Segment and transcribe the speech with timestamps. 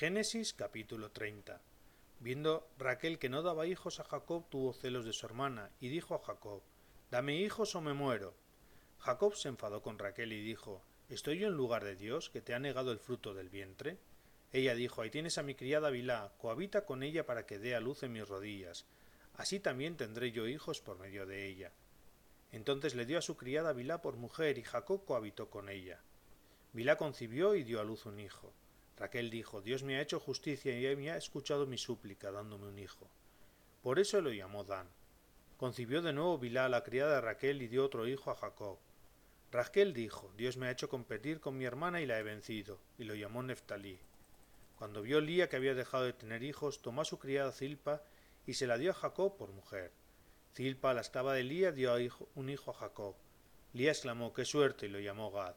[0.00, 1.60] Génesis capítulo 30
[2.20, 6.14] Viendo Raquel que no daba hijos a Jacob, tuvo celos de su hermana, y dijo
[6.14, 6.62] a Jacob,
[7.10, 8.32] Dame hijos o me muero.
[8.98, 12.54] Jacob se enfadó con Raquel y dijo, ¿Estoy yo en lugar de Dios, que te
[12.54, 13.98] ha negado el fruto del vientre?
[14.54, 17.80] Ella dijo, Ahí tienes a mi criada Bilá, cohabita con ella para que dé a
[17.80, 18.86] luz en mis rodillas.
[19.34, 21.72] Así también tendré yo hijos por medio de ella.
[22.52, 26.00] Entonces le dio a su criada Bilá por mujer, y Jacob cohabitó con ella.
[26.72, 28.54] Bilá concibió y dio a luz un hijo.
[29.00, 32.78] Raquel dijo, Dios me ha hecho justicia y me ha escuchado mi súplica, dándome un
[32.78, 33.08] hijo.
[33.82, 34.90] Por eso lo llamó Dan.
[35.56, 38.78] Concibió de nuevo Bilá la criada de Raquel y dio otro hijo a Jacob.
[39.50, 43.04] Raquel dijo, Dios me ha hecho competir con mi hermana y la he vencido, y
[43.04, 43.98] lo llamó Neftalí.
[44.76, 48.02] Cuando vio Lía que había dejado de tener hijos, tomó a su criada Zilpa
[48.46, 49.92] y se la dio a Jacob por mujer.
[50.54, 51.94] Zilpa, la esclava de Lía, dio
[52.34, 53.14] un hijo a Jacob.
[53.72, 55.54] Lía exclamó, qué suerte, y lo llamó Gad.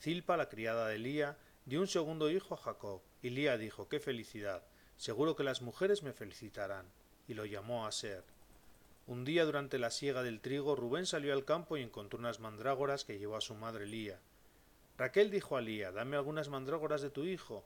[0.00, 1.36] Zilpa, la criada de Lía,
[1.68, 4.64] dio un segundo hijo a Jacob, y Lía dijo, qué felicidad,
[4.96, 6.86] seguro que las mujeres me felicitarán,
[7.26, 8.24] y lo llamó a ser.
[9.06, 13.04] Un día durante la siega del trigo, Rubén salió al campo y encontró unas mandrágoras
[13.04, 14.18] que llevó a su madre Lía.
[14.96, 17.62] Raquel dijo a Lía, dame algunas mandrágoras de tu hijo.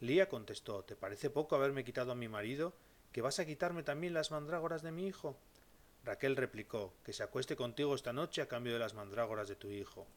[0.00, 2.74] Lía contestó, ¿te parece poco haberme quitado a mi marido?
[3.12, 5.36] ¿Que vas a quitarme también las mandrágoras de mi hijo?
[6.02, 9.70] Raquel replicó, que se acueste contigo esta noche a cambio de las mandrágoras de tu
[9.70, 10.08] hijo.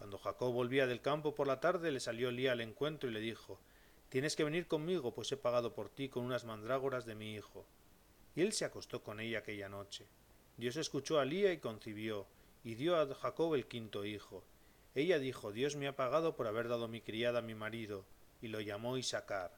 [0.00, 3.20] Cuando Jacob volvía del campo por la tarde, le salió Lía al encuentro y le
[3.20, 3.60] dijo
[4.08, 7.66] Tienes que venir conmigo, pues he pagado por ti con unas mandrágoras de mi hijo.
[8.34, 10.06] Y él se acostó con ella aquella noche.
[10.56, 12.26] Dios escuchó a Lía y concibió,
[12.64, 14.42] y dio a Jacob el quinto hijo.
[14.94, 18.06] Ella dijo Dios me ha pagado por haber dado mi criada a mi marido,
[18.40, 19.52] y lo llamó Isaacar.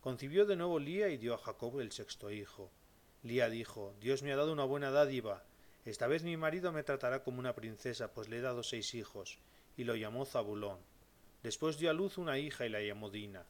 [0.00, 2.70] Concibió de nuevo Lía y dio a Jacob el sexto hijo.
[3.22, 5.44] Lía dijo Dios me ha dado una buena dádiva.
[5.84, 9.38] Esta vez mi marido me tratará como una princesa, pues le he dado seis hijos,
[9.76, 10.78] y lo llamó Zabulón.
[11.42, 13.46] Después dio a luz una hija y la llamó Dina.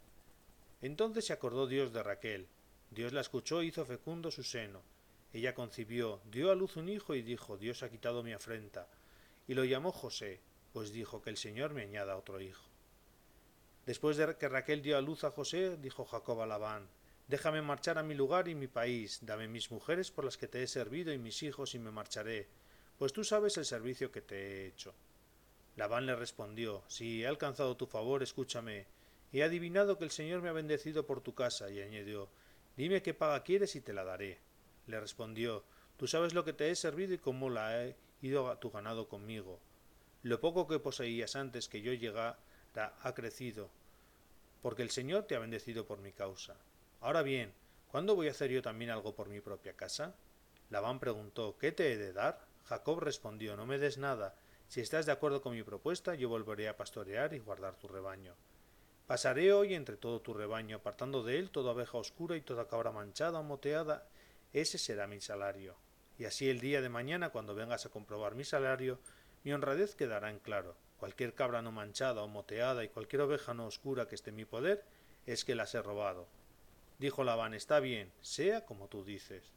[0.83, 2.49] Entonces se acordó Dios de Raquel.
[2.91, 4.83] Dios la escuchó e hizo fecundo su seno.
[5.33, 8.89] Ella concibió, dio a luz un hijo y dijo, Dios ha quitado mi afrenta.
[9.49, 10.41] Y lo llamó José,
[10.73, 12.69] pues dijo que el Señor me añada otro hijo.
[13.87, 16.89] Después de que Raquel dio a luz a José, dijo Jacob a Labán,
[17.29, 20.63] Déjame marchar a mi lugar y mi país, dame mis mujeres por las que te
[20.63, 22.47] he servido y mis hijos y me marcharé,
[22.99, 24.95] pues tú sabes el servicio que te he hecho.
[25.77, 28.87] Labán le respondió Si he alcanzado tu favor, escúchame.
[29.33, 32.29] He adivinado que el Señor me ha bendecido por tu casa, y añadió
[32.77, 34.39] Dime qué paga quieres y te la daré.
[34.87, 35.65] Le respondió
[35.97, 39.09] Tú sabes lo que te he servido y cómo la he ido a tu ganado
[39.09, 39.59] conmigo.
[40.23, 42.39] Lo poco que poseías antes que yo llegara
[43.03, 43.71] ha crecido,
[44.61, 46.57] porque el Señor te ha bendecido por mi causa.
[47.01, 47.53] Ahora bien,
[47.91, 50.15] ¿cuándo voy a hacer yo también algo por mi propia casa?
[50.71, 52.41] Labán preguntó ¿Qué te he de dar?
[52.65, 54.35] Jacob respondió No me des nada,
[54.69, 58.35] si estás de acuerdo con mi propuesta, yo volveré a pastorear y guardar tu rebaño.
[59.07, 62.91] Pasaré hoy entre todo tu rebaño, apartando de él toda abeja oscura y toda cabra
[62.91, 64.09] manchada o moteada.
[64.53, 65.77] Ese será mi salario.
[66.19, 68.99] Y así el día de mañana, cuando vengas a comprobar mi salario,
[69.45, 70.77] mi honradez quedará en claro.
[70.99, 74.45] Cualquier cabra no manchada o moteada y cualquier oveja no oscura que esté en mi
[74.45, 74.85] poder,
[75.27, 76.27] es que las he robado.
[76.99, 79.53] Dijo Labán, está bien, sea como tú dices.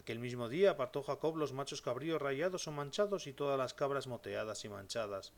[0.00, 4.06] Aquel mismo día apartó Jacob los machos cabríos rayados o manchados y todas las cabras
[4.06, 5.34] moteadas y manchadas,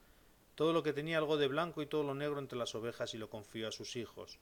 [0.55, 3.19] todo lo que tenía algo de blanco y todo lo negro entre las ovejas y
[3.19, 4.39] lo confió a sus hijos.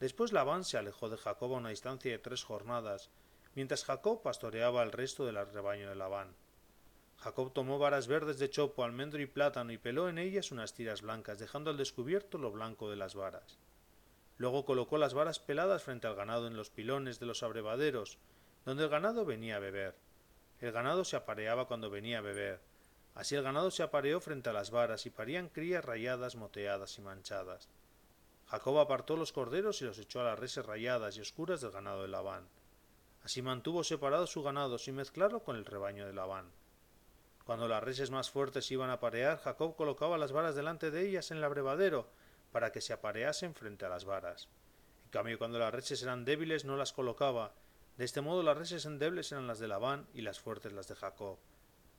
[0.00, 3.08] Después Labán se alejó de Jacob a una distancia de tres jornadas,
[3.54, 6.34] mientras Jacob pastoreaba el resto del rebaño de Labán.
[7.18, 11.02] Jacob tomó varas verdes de chopo, almendro y plátano y peló en ellas unas tiras
[11.02, 13.60] blancas, dejando al descubierto lo blanco de las varas.
[14.38, 18.18] Luego colocó las varas peladas frente al ganado en los pilones de los abrevaderos,
[18.64, 19.94] donde el ganado venía a beber.
[20.60, 22.60] El ganado se apareaba cuando venía a beber.
[23.14, 27.02] Así el ganado se apareó frente a las varas y parían crías rayadas, moteadas y
[27.02, 27.68] manchadas.
[28.46, 32.02] Jacob apartó los corderos y los echó a las reses rayadas y oscuras del ganado
[32.02, 32.48] de Labán.
[33.22, 36.50] Así mantuvo separado su ganado sin mezclarlo con el rebaño de Labán.
[37.44, 41.30] Cuando las reses más fuertes iban a aparear, Jacob colocaba las varas delante de ellas
[41.30, 42.08] en el abrevadero
[42.52, 44.48] para que se apareasen frente a las varas.
[45.04, 47.52] En cambio, cuando las reses eran débiles, no las colocaba,
[48.00, 50.94] de este modo las reses endebles eran las de Labán y las fuertes las de
[50.94, 51.36] Jacob.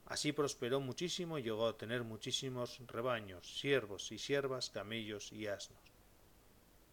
[0.07, 5.90] Así prosperó muchísimo y llegó a tener muchísimos rebaños, siervos y siervas, camellos y asnos.